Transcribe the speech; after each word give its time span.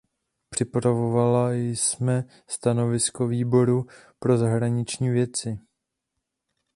Připravovala 0.49 1.51
jsme 1.53 2.23
stanovisko 2.47 3.27
Výboru 3.27 3.85
pro 4.19 4.37
zahraniční 4.37 5.09
věci. 5.09 5.59